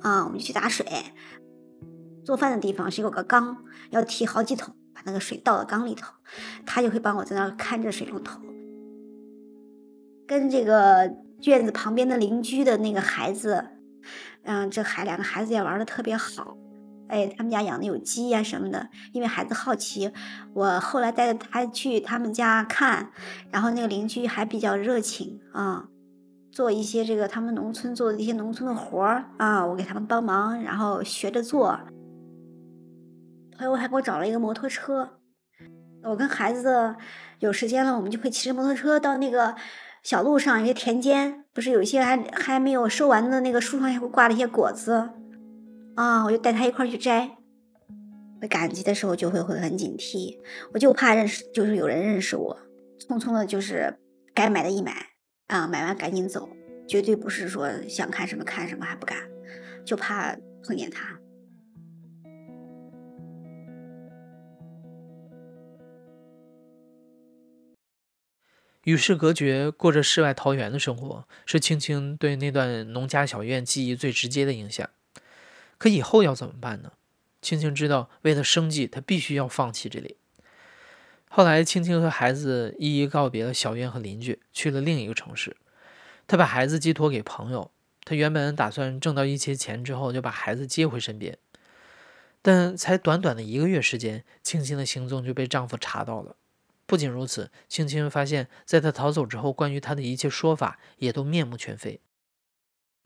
[0.00, 0.86] 啊，我们就去打水。
[2.24, 3.58] 做饭的地方是有个缸，
[3.90, 4.74] 要提好几桶。
[4.94, 6.06] 把那个水倒到缸里头，
[6.64, 8.40] 他就会帮我在那看着水龙头。
[10.26, 13.64] 跟这个院子旁边的邻居的那个孩子，
[14.44, 16.56] 嗯，这孩两个孩子也玩的特别好。
[17.08, 18.88] 哎，他们家养的有鸡呀什么的。
[19.12, 20.10] 因为孩子好奇，
[20.54, 23.10] 我后来带着他去他们家看，
[23.50, 25.86] 然后那个邻居还比较热情啊，
[26.50, 31.78] 做一些这个他们农村做的一些农村的活儿啊，我给他们帮忙，然后学着做。
[33.56, 35.10] 朋友还给我找了一个摩托车，
[36.02, 36.96] 我跟孩子
[37.38, 39.54] 有时间了，我们就会骑着摩托车到那个
[40.04, 45.08] 小路上，一些田间，不是有一些还还没有收完的那个树上还会挂了一些果子，
[45.96, 47.38] 啊，我就带他一块去摘。
[48.50, 50.36] 赶集的时候就会会很警惕，
[50.74, 52.54] 我就怕认识，就是有人认识我，
[53.08, 53.98] 匆匆的就是
[54.34, 54.92] 该买的一买，
[55.46, 56.50] 啊，买完赶紧走，
[56.86, 59.16] 绝对不是说想看什么看什么还不敢，
[59.86, 61.18] 就怕碰见他。
[68.84, 74.88] 与世隔绝，过着世外桃源的生活，是青青对那段农家小院记忆最直接的影响。
[75.76, 76.92] 可以后要怎么办呢？
[77.42, 80.16] 青青知道，为了生计，她必须要放弃这里。
[81.28, 85.56] 后来，青青和孩子一一告别了小院和邻居，去了另一个城市。
[86.26, 87.70] 她把孩子寄托给朋友。
[88.04, 91.36] 她原本打算挣到一些钱之后，就把孩子接回身边。
[92.40, 96.36] 但才短短的一个月时间，青青的行踪就被丈夫查到了。
[96.86, 102.00] 不仅如此，青青发现，在她逃走之后，关于她的一切说法也都面目全非。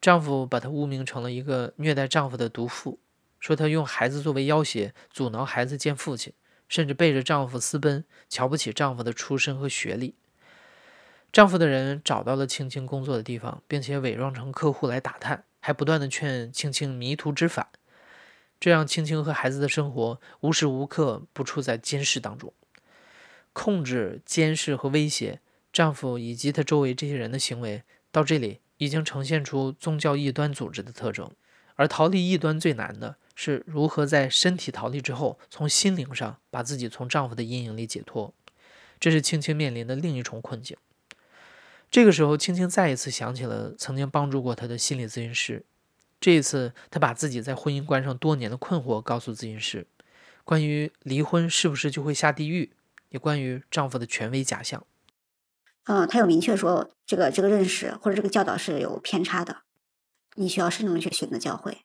[0.01, 3.01] 丈夫把她污名成了一个虐待丈夫的毒妇，
[3.39, 6.33] 说她用孩子作为要挟，阻挠孩子见父亲，
[6.69, 10.17] 甚至背着丈夫私奔，瞧不起丈夫的出身和学历。
[11.31, 17.69] 丈夫的人找到了青青工作的地方，并且伪装成客户来打探，还不断的劝青青迷途知返，
[18.59, 22.53] 这让青青和孩子的生活无时无刻不处在监视当中。
[23.53, 25.41] 控制、监视和威胁
[25.73, 31.31] 丈夫以及他周围这些人的行为，到这里已经呈现出宗教异端组织的特征。
[31.77, 38.35] 而逃离异端最难的是如何在身体逃离之后，从心灵上把自己从丈夫的阴影里解脱。
[38.99, 40.77] 这是青青面临的另一重困境。
[41.89, 45.65] 这个时候，青青再一次想起了曾经帮助过她的心理咨询师。
[46.21, 49.87] 这一次，她把自己在婚姻观上多年的困惑告诉咨询师：
[50.43, 52.73] 关于离婚是不是就会下地狱？
[53.11, 54.87] 也关于丈夫的权威假象，
[55.85, 59.63] 嗯，他有明确说这个这个认识或者这个教导是有偏差的，
[60.35, 61.79] 你需要慎重的去选择教会。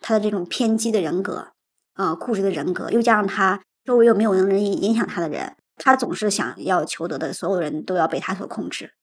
[0.00, 1.52] 他的这种偏激的人格，
[1.94, 8.94] 啊，固执的人格，又加上他周围又没有能人影响他的人，他总是想要求得的所有人都要被他所控制。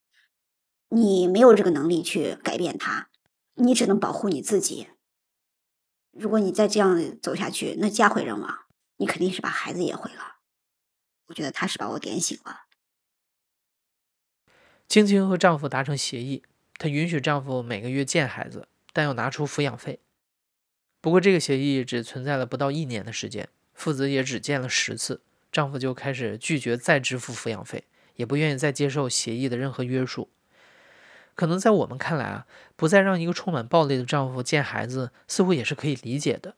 [0.89, 3.09] 你没有这个能力去改变他，
[3.55, 4.89] 你只能保护你自己。
[6.11, 8.59] 如果你再这样走下去，那家毁人亡，
[8.97, 10.32] 你肯定是把孩子也毁了。
[11.27, 12.65] 我觉得他是把我点醒了。
[14.87, 16.43] 青青和丈夫达成协议，
[16.77, 19.99] 她允许丈夫每个月见孩子，但要拿出抚养费。
[21.01, 30.29] 不过，这个协议只存在了不到一年的时间，父子也只见了十次，丈夫就开始拒绝再支付抚养费，也不愿意再接受协议的任何约束。
[31.33, 36.55] 可能在我们看来啊，不再让一个充满暴力的丈夫见孩子，似乎也是可以理解的。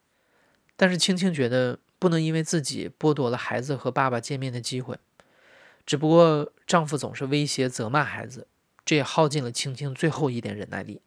[0.76, 1.80] 但是青青觉得。
[1.98, 5.00] 不能因为自己剥夺了孩子和爸爸见面的机会，
[5.86, 8.48] 只不过丈夫总是威胁责骂孩子，
[8.84, 11.02] 这也耗尽了青青最后一点忍耐力。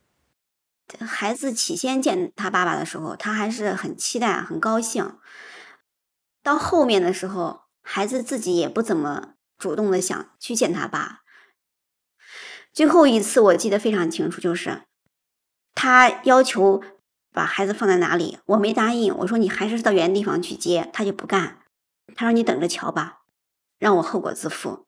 [1.00, 5.18] 孩子起先见他爸爸的时候，他还是很期待、很高兴。
[6.42, 11.20] 到后面的时候，孩子自己也不怎么主动的想去见他爸。
[12.72, 14.84] 最后一次我记得非常清楚，就是
[15.74, 16.82] 他要求。
[17.32, 18.38] 把孩子放在哪里？
[18.46, 19.16] 我没答应。
[19.18, 21.58] 我说你还是到原地方去接，他就不干。
[22.16, 23.20] 他说你等着瞧吧，
[23.78, 24.86] 让我后果自负。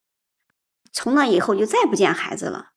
[0.92, 2.70] 从那以后就再不见孩子了。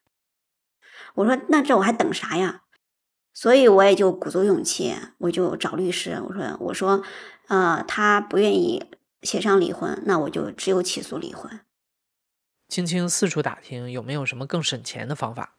[1.15, 2.61] 我说那这我还等啥呀？
[3.33, 6.21] 所以我也就鼓足勇气，我就找律师。
[6.27, 7.03] 我说我说，
[7.47, 8.91] 呃，他不愿意
[9.23, 11.61] 协商离婚，那我就只有起诉离婚。
[12.67, 15.57] 青青四处打听有没有什么更省钱的方法。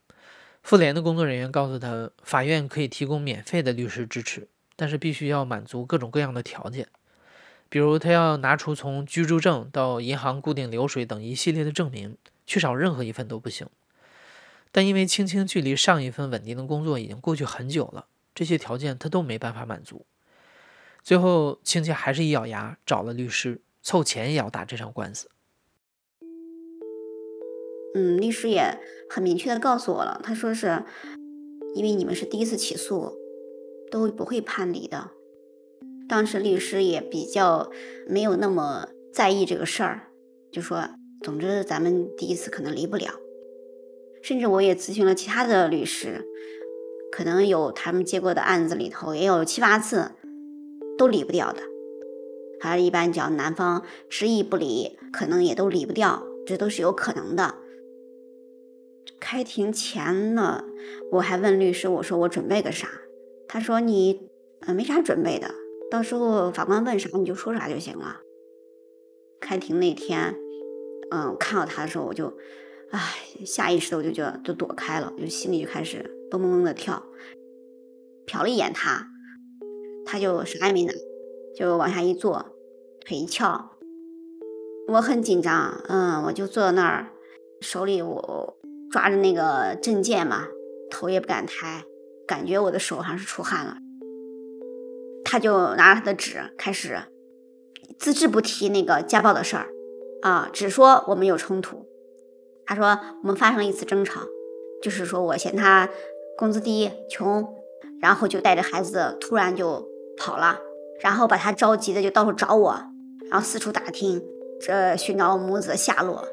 [0.64, 6.88] 妇联的工作人员告诉他，法院可以提供免费的律师支持，但是必须要满足各种各样的条件，
[7.68, 13.68] 比如他要拿出从居住证到银行固定流水等一系列的证明，缺少任何一份都不行。
[14.72, 20.07] 但因为青青距离上一份稳定的工作已经过去很久了，这些条件他都没办法满足。
[21.03, 25.31] 最后，青青还是一咬牙找了律师，凑钱也要打这场官司。
[27.95, 28.79] 嗯，律师也
[29.09, 30.83] 很明确的告诉我了，他说是
[31.75, 33.13] 因为你们是第一次起诉，
[33.91, 35.11] 都不会判离的。
[36.09, 37.71] 当时律师也比较
[38.07, 40.09] 没有那么在意这个事儿，
[40.53, 40.89] 就说
[41.23, 43.13] 总之咱们第一次可能离不了。
[44.23, 46.25] 甚至我也咨询了其他的律师，
[47.13, 50.11] 可能有他们接过的案子里头也有七八次
[50.99, 51.63] 都离不掉的。
[52.61, 57.55] 还是一般讲男方执意不离，可能也都离不掉，这都是有可能的。
[59.21, 60.64] 开庭前呢，
[61.12, 62.88] 我还问律师，我说我准备个啥？
[63.49, 64.29] 他说你
[64.61, 65.51] 呃没啥准备的，
[65.90, 68.21] 到时候法官问啥你就说啥就行了。
[69.40, 70.35] 开庭那天，
[71.11, 72.33] 嗯，看到他的时候我就，
[72.90, 73.01] 唉，
[73.47, 77.03] 下意识的我就觉得就躲开了，就心里就开始咚咚咚的跳。
[78.27, 79.07] 瞟了一眼他，
[80.07, 80.93] 他就啥也没拿，
[81.57, 82.47] 就往下一坐，
[83.05, 83.71] 腿一翘。
[84.88, 87.09] 我很紧张，嗯，我就坐在那儿，
[87.61, 88.57] 手里我。
[88.95, 90.47] 抓着那个证件嘛，
[90.89, 91.83] 头也不敢抬，
[92.29, 93.79] 感觉我的手好像是出汗了。
[95.25, 97.01] 他就拿着他的纸开始，
[97.99, 99.67] 字字不提那个家暴的事儿，
[100.23, 101.89] 啊，只说我们有冲突。
[102.67, 104.21] 他说我们发生了一次争吵，
[104.81, 105.89] 就是说我嫌他
[106.39, 107.45] 工资低、穷，
[108.01, 110.61] 然后就带着孩子突然就跑了，
[111.01, 112.81] 然后把他着急的就到处找我，
[113.29, 114.23] 然后四处打听，
[114.61, 116.29] 这寻找母子的下落。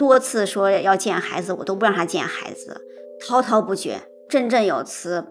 [0.00, 2.80] 多次说要见孩子，我都不让他见孩子，
[3.20, 5.26] 滔滔不绝，振振有词。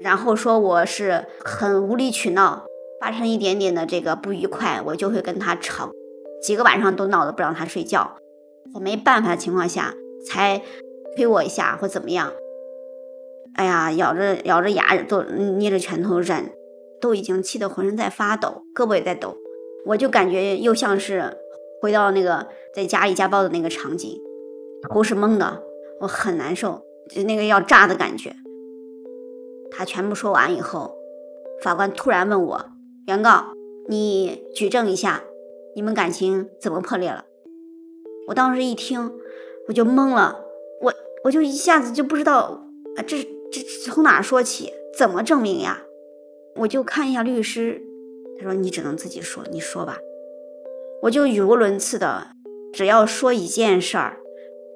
[0.00, 2.64] 然后说我是很无理取闹，
[2.98, 5.90] 发生一点点的这个不愉快，我就会跟他吵，
[6.42, 8.16] 几个晚上都闹得不让他睡觉，
[8.72, 9.94] 在没办法的情况下
[10.26, 10.62] 才
[11.14, 12.32] 推我一下或怎么样。
[13.56, 16.50] 哎呀，咬着咬着牙都捏着拳头忍，
[17.02, 19.36] 都已经气得浑身在发抖，胳膊也在抖，
[19.84, 21.36] 我就感觉又像是。
[21.80, 22.44] 回到那个
[22.78, 24.22] 在家里家暴的那个场景，
[24.88, 25.64] 头是懵的，
[25.98, 28.36] 我很难受，就那个要炸的感觉。
[29.68, 30.94] 他全部说完以后，
[31.60, 32.66] 法官突然问我
[33.08, 33.46] ：“原告，
[33.88, 35.24] 你举证一下，
[35.74, 37.24] 你们感情怎么破裂了？”
[38.28, 39.12] 我当时一听，
[39.66, 40.44] 我就懵了，
[40.80, 42.64] 我我就一下子就不知道
[42.94, 43.60] 啊，这这
[43.90, 45.82] 从哪说起，怎么证明呀？
[46.54, 47.82] 我就看一下律师，
[48.38, 49.98] 他说：“你只能自己说，你说吧。”
[51.02, 52.28] 我就语无伦次的，
[52.72, 54.18] 只要说一件事儿，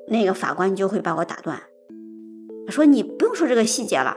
[0.09, 1.63] 那个法官就会把我打断，
[2.69, 4.17] 说你不用说这个细节了，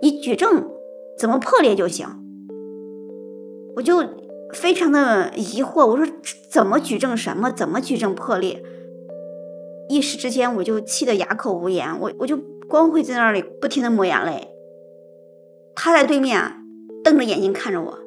[0.00, 0.68] 你举证
[1.18, 2.06] 怎么破裂就行。
[3.76, 4.04] 我就
[4.52, 6.06] 非常的疑惑，我说
[6.50, 7.50] 怎么举证什么？
[7.50, 8.62] 怎么举证破裂？
[9.88, 14.48] 一时之间我就气得哑口无言，我我就光会在那里不停的抹眼泪。
[15.74, 16.52] 他在对面
[17.02, 17.98] 瞪着眼睛看着我，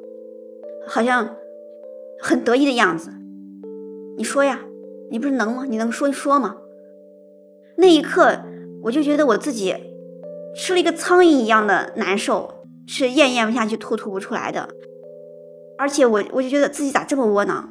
[0.86, 1.36] 好像
[2.20, 3.10] 很得意的样子。
[4.16, 4.60] 你说呀，
[5.10, 5.64] 你不是能吗？
[5.68, 6.56] 你能说一说吗？
[7.76, 8.40] 那一刻，
[8.82, 9.74] 我就觉得我自己
[10.56, 14.68] 吃了一个苍蝇一样的难受，是咽咽不下去，吐吐不出来的。
[15.78, 17.68] 而且我我就觉得自己咋这么窝囊，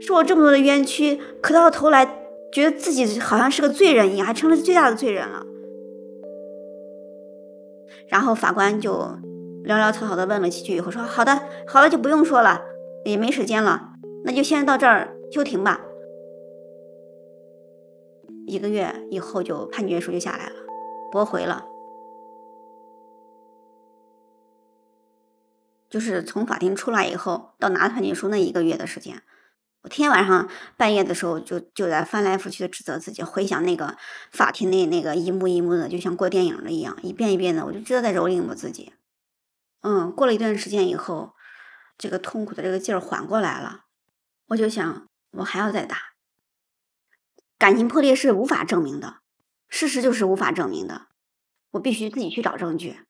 [0.00, 2.04] 受了这么多的冤屈，可到头来
[2.52, 5.44] 觉得自己好像是个罪人一样，还成了最大的罪人了。
[8.08, 8.92] 然后法官就
[9.64, 12.62] 潦潦草草的问了几句以后说：“好的，好了，就不用说了，
[13.04, 13.90] 也没时间了，
[14.24, 15.80] 那就先到这儿。”休庭吧，
[18.46, 20.56] 一个月以后就判决书就下来了，
[21.10, 21.66] 驳回了。
[25.88, 29.22] 就是从法庭出来以后到拿判决书那一个月的时间，
[29.82, 33.96] 我天天晚上半夜的时候就就在翻来覆去的指责自己，回想那个
[34.30, 38.92] 法庭内那个一幕一幕的，就像过电影的一样，一遍一遍的，我就知道在蹂躏我自己。
[39.82, 41.32] 嗯，过了一段时间以后，
[41.98, 43.86] 这个痛苦的这个劲儿缓过来了，
[44.48, 45.06] 我就想。
[45.32, 45.98] 我还要再打，
[47.58, 49.20] 感情破裂是无法证明的，
[49.68, 51.06] 事实就是无法证明的，
[51.72, 53.00] 我必须自己去找证据。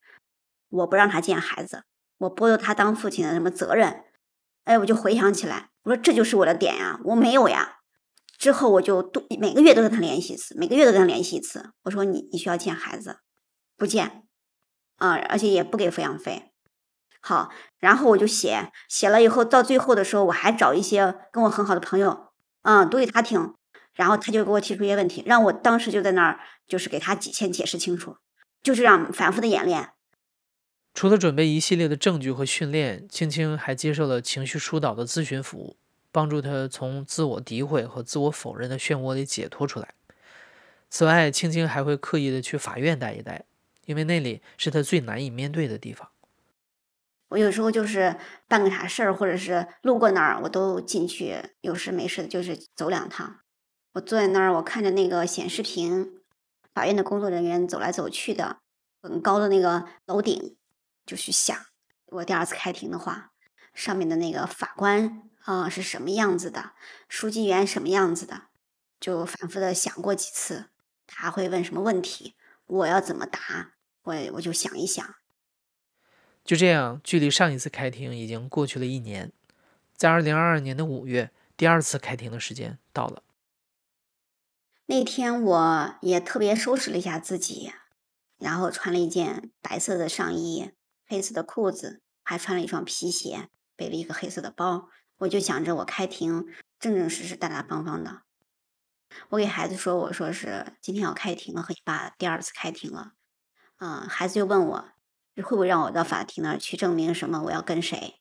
[0.68, 1.84] 我不让他见孩子，
[2.18, 4.04] 我剥夺他当父亲的什么责任？
[4.64, 7.78] 哎，我就回想起来，我说这就是我的点呀，我没有呀。
[8.38, 11.70] 之后我就都每个月都跟他联系一次，每个月都跟他联系一次。
[11.84, 13.20] 我说你你需要见孩子，
[13.76, 14.24] 不见，
[14.96, 16.52] 啊，而且也不给抚养费。
[17.20, 22.32] 好，然后我就写，写了以后到最后的时候，我还找一些跟我很好的朋友，
[22.62, 23.54] 嗯，读给他听，
[23.96, 26.38] 然后他就给我提出一些问题，让我当时就在那儿
[26.68, 28.18] 就是给他几千解释清楚，
[28.62, 29.90] 就这样反复的演练。
[30.94, 35.76] 除了准备一系列的证据和训练，青青还接受了情绪疏导的咨询服务，
[36.12, 39.94] 帮助他从自我诋毁和自我否认的漩涡里解脱出来。
[40.88, 43.44] 此外，青青还会刻意的去法院待一待，
[43.86, 46.08] 因为那里是他最难以面对的地方。
[47.28, 48.16] 我有时候就是
[48.46, 53.40] 办个啥事儿，或者是路过那儿，我都进去，有事没事的，就是走两趟。
[53.96, 56.20] 我坐在那儿，我看着那个显示屏，
[56.74, 58.58] 法院的工作人员走来走去的，
[59.00, 60.56] 很高的那个楼顶。
[61.06, 61.56] 就去想，
[62.06, 63.30] 我第二次开庭的话，
[63.72, 66.72] 上面的那个法官啊是什么样子的，
[67.08, 68.48] 书记员什么样子的，
[69.00, 70.66] 就反复的想过几次，
[71.06, 72.34] 他会问什么问题，
[72.66, 75.14] 我要怎么答，我我就想一想。
[76.44, 79.32] 就这样，距离上一次开庭已经过去了一年，
[79.96, 83.22] 在二零二二年的五月，第二次开庭的时间到了。
[84.88, 87.72] 那天我也特别收拾了一下自己，
[88.38, 90.72] 然后穿了一件白色的上衣。
[91.08, 94.88] 黑色的裤子，还穿了一双皮鞋，背了一个黑色的包。
[95.18, 96.46] 我就想着我开庭
[96.80, 98.22] 正正式式、大大方方的。
[99.30, 103.12] 我给孩子说：“我说是今天要开庭了，和你爸第二次开庭了。”
[103.78, 104.88] 嗯，孩子就问我
[105.36, 107.42] 会不会让我到法庭那儿去证明什么？
[107.44, 108.20] 我要跟谁？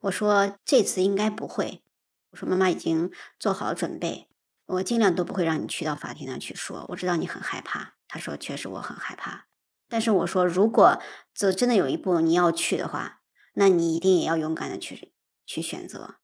[0.00, 1.82] 我说这次应该不会。
[2.30, 4.30] 我说妈妈已经做好了准备，
[4.72, 6.86] 我尽量都不会让你去到法庭那儿去说。
[6.88, 7.94] 我知道你很害怕。
[8.08, 9.46] 他说：“确实我很害怕。”
[9.88, 10.98] 但是我说，如果
[11.34, 13.20] 这真的有一步你要去的话，
[13.54, 15.12] 那你一定也要勇敢的去
[15.44, 16.16] 去选择。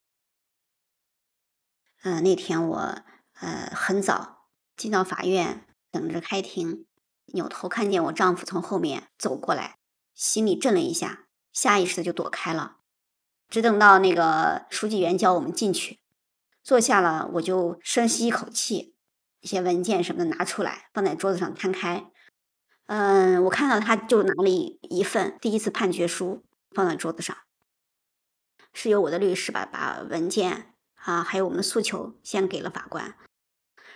[2.02, 2.76] 嗯，那天我
[3.40, 4.46] 呃很早
[4.76, 6.86] 进到法院等着开庭，
[7.26, 9.78] 扭头看见我丈夫从后面走过来，
[10.14, 12.78] 心里震了一下，下意识的就躲开了。
[13.50, 16.00] 只等到那个书记员叫我们进去，
[16.68, 18.94] 坐下了，我就深吸一口气，
[19.40, 22.12] 一些文件什么的拿出来，放在桌子上摊开。
[22.84, 27.34] 嗯，我看到他就拿了一一份第一次判决书放在桌子上，
[28.74, 33.16] 是由我的律师把把文件啊，还有我们的诉求先给了法官，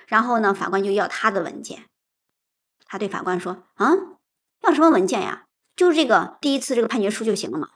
[0.07, 1.85] 然后呢，法官就要他的文件，
[2.87, 3.93] 他对法官说：“啊，
[4.63, 5.45] 要什么文件呀？
[5.77, 7.73] 就是这个第一次这个判决书就行了嘛。”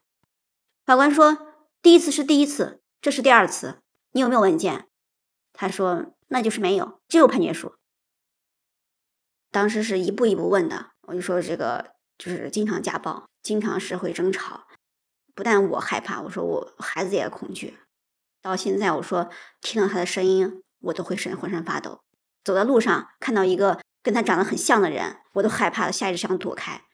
[0.87, 3.83] 法官说：“第一次是第一次，这是第二次，
[4.17, 4.89] 你有没有文件？”
[5.53, 7.75] 他说：“那就是没有，只有判决书。”
[9.53, 10.93] 当时是一步一步问的。
[11.03, 14.67] 我就说这个就是经常家暴，经常是会争吵。
[15.35, 17.79] 不但我害怕，我说我孩子也恐惧。
[18.41, 19.29] 到现在，我说
[19.61, 22.01] 听到他的声音，我都会身浑身发抖。
[22.43, 26.85] 走在路上看到一个跟他长得很像的人，我都害怕，下意识想躲开。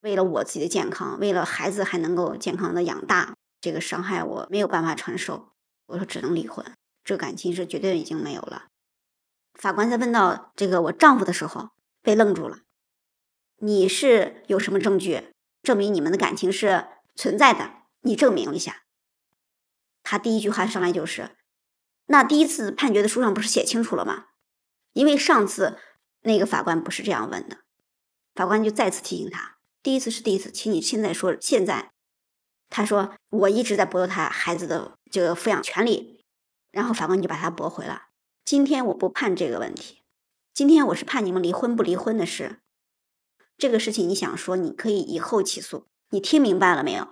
[0.00, 5.51] 为了我自己的健康，为了孩子还能够健康的养大，这个伤害我没有办法承受。
[5.92, 6.64] 我说只能离婚，
[7.04, 8.68] 这感情是绝对已经没有了。
[9.52, 11.70] 法官在问到这个我丈夫的时候，
[12.00, 12.60] 被愣住了。
[13.58, 17.74] 你是有什么证据证明你们的感情是存在的？
[18.00, 18.84] 你证明一下。
[20.02, 21.36] 他第一句话上来就是
[22.06, 24.28] ：“那第一次判决的书上不是写清楚了吗？”
[24.94, 25.78] 因为上次
[26.22, 27.58] 那个法官不是这样问的，
[28.34, 31.91] 法官就再次提醒他：“第一次是第一次，请你现在说现在。”
[32.72, 36.24] 他说：“我一直在剥夺他孩子的这个抚养权利。”
[36.72, 38.06] 然后法官就把他驳回了。
[38.46, 39.98] 今天我不判这个问题，
[40.54, 42.60] 今天我是判你们离婚不离婚的事。
[43.58, 45.84] 这个事情你想说，你可以以后起诉。
[46.08, 47.06] 你听明白了没有？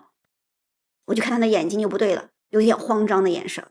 [1.04, 3.62] 我就看他的眼睛就不对了，有点慌张的眼神。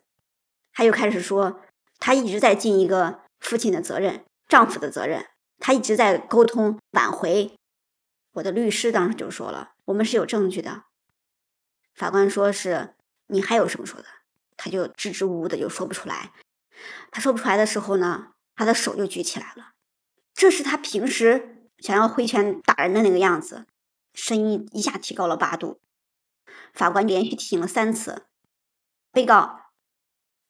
[0.72, 1.60] 他又开始说，
[1.98, 5.26] 他一直在尽一个父亲的责任、丈夫的责任，
[5.58, 7.52] 他一直在沟通挽回。
[8.34, 10.84] 我的律师当时就说了，我们是有证据的。
[12.00, 12.96] 法官说是
[13.28, 14.08] 你还有什么说的？
[14.56, 16.32] 他就支支吾吾的就说不出来。
[17.12, 19.74] 他说不出来的时候呢，他的手就举起来了，
[20.34, 21.58] 这是他平时。
[21.80, 23.66] 想要挥拳打人的那个样子，
[24.14, 25.80] 声音一下提高了八度。
[26.74, 28.26] 法官连续提醒了三次，
[29.14, 29.72] 被告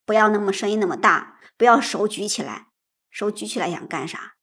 [0.05, 2.69] 不要那么声音那么大，不要手举起来，
[3.11, 4.37] 手举起来想干啥？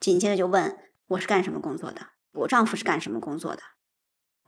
[0.00, 0.76] 紧接着就问
[1.06, 3.62] 我是干什么工作的，我丈夫是干什么工作的？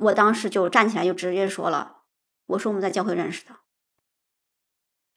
[0.01, 2.03] 我当时就站起来就直接说了，
[2.47, 3.57] 我说我们在教会认识的。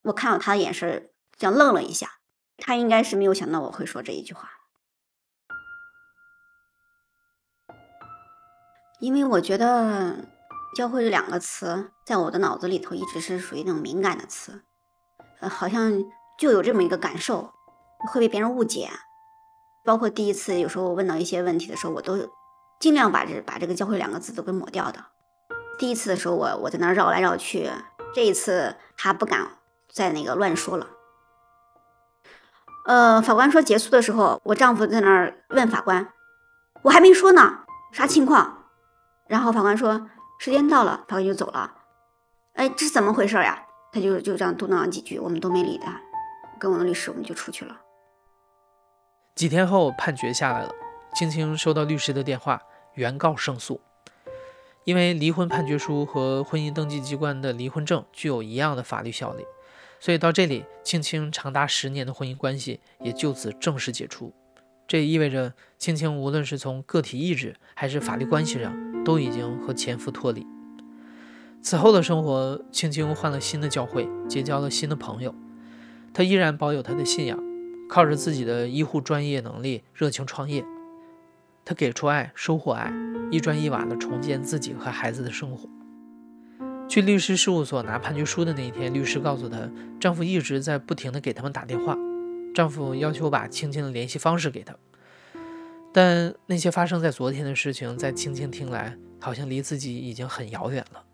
[0.04, 2.20] 我看到他的眼神，像愣了一下，
[2.58, 4.52] 他应该是没有想到我会说这一句话。
[9.00, 10.30] 因为我觉得
[10.76, 14.64] “教会”这两个词在我的脑子里头一直是属于那种敏感的词，
[15.40, 16.04] 呃，好像
[16.38, 17.54] 就有这么一个感受，
[18.12, 18.90] 会被别人误解。
[19.86, 22.18] 包括第一次，有时候我问到一些问题的时候，我都
[22.84, 25.06] 尽量把这把这个“教会”两个字都给抹掉的。
[25.80, 27.72] 第一次的时候，我我在那绕来绕去，
[28.14, 29.48] 这一次他不敢
[29.90, 30.88] 再那个乱说了。
[32.86, 36.12] 呃，法官说结束的时候，我丈夫在那儿问法官
[36.84, 37.60] ：“我还没说呢，
[37.94, 38.66] 啥情况？”
[39.28, 41.74] 然后法官说：“时间到了。”法官就走了。
[42.56, 43.64] 哎，这是怎么回事呀？
[43.94, 46.02] 他就就这样嘟囔了几句，我们都没理他。
[46.60, 47.78] 跟我的律师，我们就出去了。
[49.36, 50.70] 几天后，判决下来了，
[51.16, 52.62] 青青收到律师的电话，
[52.96, 53.82] 原告胜诉。
[54.86, 59.46] 因为离婚判决书和婚姻登记机关的离婚证具有一样的法律效力。
[60.00, 64.34] 所以到这里，青青长达十年的婚姻关系也就此正式解除。
[64.86, 70.46] 这意味着青青无论是从个体意志还是法律关系上，都已经和前夫脱离。
[71.62, 75.34] 此后的生活，青青换了新的教会，结交了新的朋友。
[76.14, 77.40] 她依然保有她的信仰，
[77.90, 80.66] 靠着自己的医护专业能力，热情创业。
[81.66, 82.92] 她给出爱，收获爱，
[83.32, 85.70] 一砖一瓦地重建自己和孩子的生活。
[86.90, 91.98] 去律师事务所拿判决书的那一天，律师告诉她，丈夫一直在不停地给他们打电话。
[92.54, 94.76] 丈夫要求把青青的联系方式给她，
[95.92, 101.06] 但那些发生在昨天的事情，在青青听来，好像离自己已经很遥远了。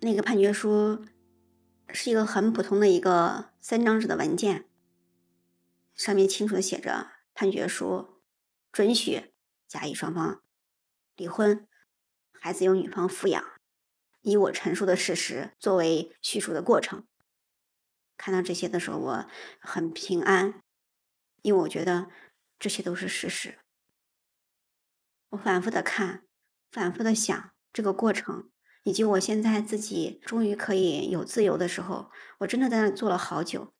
[0.00, 1.04] 那个判决书
[1.88, 4.66] 是一个很普通的一个三张纸的文件，
[5.94, 8.06] 上面清楚的写着：判决书
[8.72, 9.34] 准许
[9.68, 10.42] 甲乙双方
[11.14, 11.68] 离婚，
[12.32, 13.44] 孩子由女方抚养。
[14.22, 17.06] 以我陈述的事实作为叙述的过程，
[18.16, 19.26] 看到这些的时候，我
[19.60, 20.62] 很平安，
[21.42, 22.08] 因为我觉得
[22.58, 23.58] 这些都是事实。
[25.30, 26.24] 我反复的看，
[26.70, 28.50] 反复的想这个过程，
[28.84, 33.74] 以及我现在自己终于可以有自由的时候，我真的在那坐了好久。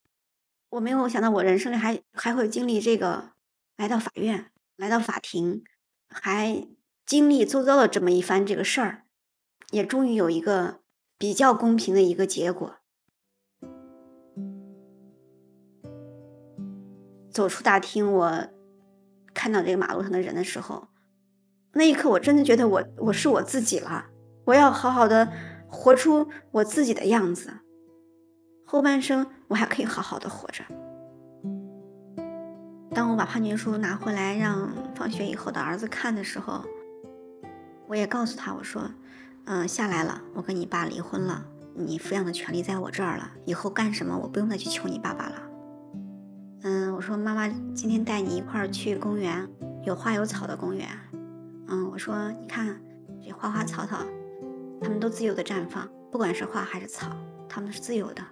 [0.68, 3.32] 我没有想到我人生里还还会经历这个，
[3.76, 5.62] 来到法院，来到法庭，
[6.08, 6.66] 还
[7.06, 9.02] 经历周遭的这么一番这个事儿。
[9.70, 10.80] 也终于有一个
[11.16, 12.76] 比较公平的一个结果。
[17.30, 18.48] 走出大厅，我
[19.32, 20.88] 看到这个马路上的人的时候，
[21.72, 24.10] 那一刻我真的觉得我我是我自己了。
[24.44, 25.32] 我要好好的
[25.66, 27.50] 活出我自己的样子，
[28.66, 30.62] 后半生我还可以好好的活着。
[32.94, 36.62] 当我把判决书拿回来让放学以后的儿子看的时候，
[37.86, 38.90] 我也告诉他我说。
[39.44, 40.22] 嗯，下来了。
[40.34, 43.28] 我跟你爸离婚了，你抚养的权利在我这儿了。
[43.44, 45.42] 以后干什么，我不用再去求你爸爸了。
[46.62, 49.48] 嗯，我说妈妈今天带你一块儿去公园，
[49.84, 50.88] 有花有草的公园。
[51.66, 52.80] 嗯，我说你看
[53.20, 53.98] 这花花草草，
[54.80, 57.08] 它们都自由的绽放，不管是花还是草，
[57.48, 58.22] 它们是自由的。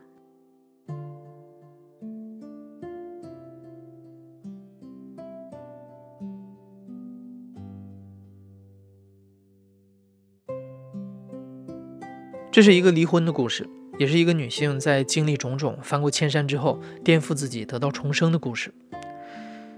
[12.53, 18.75] 这是一个离婚的故事，也是一个女性在经历种种、翻过千山之后，颠覆自己、得到重生的故事。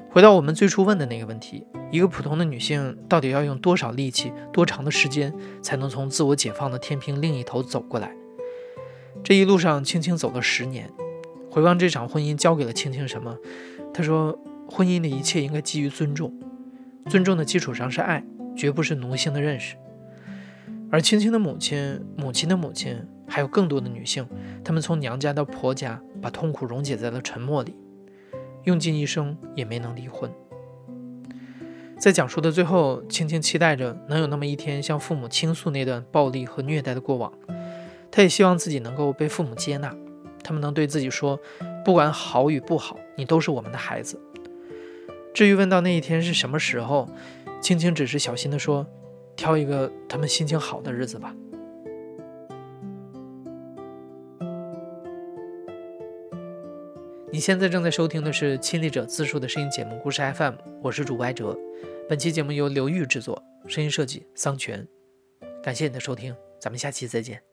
[0.08, 8.10] 回到我们最初问的那个问题：一个普通的女性到底要用多少力气、多长的时间，才能从自我解放的天平另一头走过来？
[9.22, 10.90] 这一路上，青青走了十年。
[11.50, 13.36] 回望这场婚姻，教给了青青什么？
[13.92, 16.32] 她说：“婚姻的一切应该基于尊重，
[17.10, 18.24] 尊重的基础上是爱，
[18.56, 19.76] 绝不是奴性的认识。”
[20.92, 22.94] 而青青的母亲、母亲的母亲，
[23.26, 24.28] 还有更多的女性，
[24.62, 27.74] 她们从娘家到婆家，把痛苦溶解在了沉默里，
[28.64, 30.30] 用尽一生也没能离婚。
[31.98, 37.32] 在讲述的最后，青青期待着能有那么一天向父母倾诉那段暴力和虐待的过往，
[38.10, 39.96] 她也希望自己能够被父母接纳，
[40.44, 41.40] 他们能对自己说，
[41.82, 44.20] 不管好与不好，你都是我们的孩子。
[45.32, 47.08] 至于问到那一天是什么时候，
[47.62, 48.86] 青青只是小心地说。
[49.36, 51.34] 挑一个他们心情好的日子吧。
[57.30, 61.58] 你现在正在收听的是亲历者自述的声音节目《故事 FM》，我是主播艾哲。
[62.06, 64.86] 本期节目由刘玉制作，声音设计桑泉。
[65.62, 67.51] 感谢你的收听，咱们下期再见。